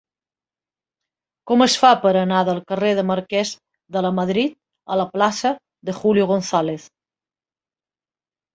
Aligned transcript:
Com 1.51 1.61
es 1.65 1.75
fa 1.81 1.91
per 2.05 2.13
anar 2.21 2.39
del 2.47 2.61
carrer 2.71 2.95
del 3.01 3.05
Marquès 3.11 3.51
de 3.97 4.03
Lamadrid 4.07 4.57
a 4.95 4.99
la 5.03 5.07
plaça 5.13 5.55
de 5.91 5.99
Julio 6.01 6.29
González? 6.35 6.91